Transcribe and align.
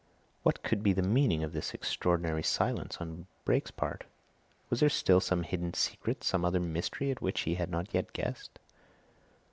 What 0.41 0.63
could 0.63 0.81
be 0.81 0.93
the 0.93 1.03
meaning 1.03 1.43
of 1.43 1.53
this 1.53 1.75
extraordinary 1.75 2.41
silence 2.41 2.97
on 2.97 3.27
Brake's 3.45 3.69
part? 3.69 4.05
Was 4.71 4.79
there 4.79 4.89
still 4.89 5.21
some 5.21 5.43
hidden 5.43 5.75
secret, 5.75 6.23
some 6.23 6.43
other 6.43 6.59
mystery 6.59 7.11
at 7.11 7.21
which 7.21 7.41
he 7.41 7.53
had 7.53 7.69
not 7.69 7.93
yet 7.93 8.11
guessed? 8.11 8.57